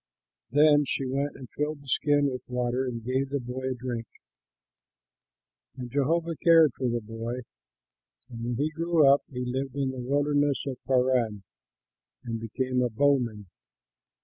[0.49, 4.07] Then she went and filled the skin with water and gave the boy a drink.
[5.77, 7.41] And Jehovah cared for the boy;
[8.27, 11.43] and when he grew up, he lived in the wilderness of Paran
[12.23, 13.45] and became a bowman.